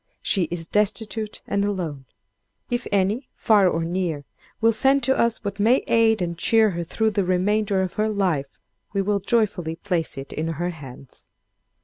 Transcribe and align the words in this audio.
She 0.23 0.45
is 0.45 0.65
destitute 0.65 1.43
and 1.45 1.63
alone. 1.63 2.05
If 2.71 2.87
any, 2.91 3.29
far 3.35 3.69
or 3.69 3.83
near, 3.85 4.25
will 4.59 4.71
send 4.73 5.03
to 5.03 5.15
us 5.15 5.43
what 5.43 5.59
may 5.59 5.83
aid 5.87 6.23
and 6.23 6.35
cheer 6.35 6.71
her 6.71 6.83
through 6.83 7.11
the 7.11 7.23
remainder 7.23 7.83
of 7.83 7.93
her 8.01 8.09
life, 8.09 8.59
we 8.93 9.03
will 9.03 9.19
joyfully 9.19 9.75
place 9.75 10.17
it 10.17 10.33
in 10.33 10.47
her 10.53 10.71
hands. 10.71 11.27